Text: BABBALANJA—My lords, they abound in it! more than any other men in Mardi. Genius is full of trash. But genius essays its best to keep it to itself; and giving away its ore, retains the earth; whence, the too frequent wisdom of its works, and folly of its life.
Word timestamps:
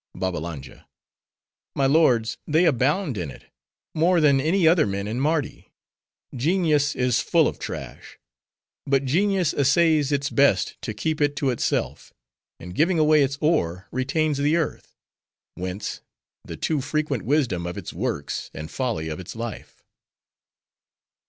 BABBALANJA—My 0.17 1.85
lords, 1.85 2.39
they 2.47 2.65
abound 2.65 3.19
in 3.19 3.29
it! 3.29 3.45
more 3.93 4.19
than 4.19 4.41
any 4.41 4.67
other 4.67 4.87
men 4.87 5.07
in 5.07 5.19
Mardi. 5.19 5.71
Genius 6.35 6.95
is 6.95 7.19
full 7.21 7.47
of 7.47 7.59
trash. 7.59 8.17
But 8.87 9.05
genius 9.05 9.53
essays 9.53 10.11
its 10.11 10.31
best 10.31 10.75
to 10.81 10.95
keep 10.95 11.21
it 11.21 11.35
to 11.35 11.51
itself; 11.51 12.11
and 12.59 12.73
giving 12.73 12.97
away 12.97 13.21
its 13.21 13.37
ore, 13.41 13.87
retains 13.91 14.39
the 14.39 14.55
earth; 14.55 14.95
whence, 15.53 16.01
the 16.43 16.57
too 16.57 16.81
frequent 16.81 17.23
wisdom 17.23 17.67
of 17.67 17.77
its 17.77 17.93
works, 17.93 18.49
and 18.55 18.71
folly 18.71 19.07
of 19.07 19.19
its 19.19 19.35
life. 19.35 19.83